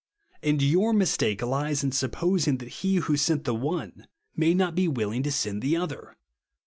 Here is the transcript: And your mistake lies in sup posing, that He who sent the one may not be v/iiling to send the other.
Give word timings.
And 0.41 0.63
your 0.63 0.93
mistake 0.93 1.43
lies 1.43 1.83
in 1.83 1.91
sup 1.91 2.13
posing, 2.13 2.57
that 2.57 2.69
He 2.81 2.95
who 2.95 3.15
sent 3.15 3.43
the 3.43 3.53
one 3.53 4.07
may 4.35 4.55
not 4.55 4.73
be 4.73 4.87
v/iiling 4.87 5.23
to 5.25 5.31
send 5.31 5.61
the 5.61 5.77
other. 5.77 6.17